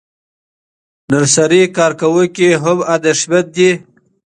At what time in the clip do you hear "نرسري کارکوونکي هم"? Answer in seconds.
1.09-2.77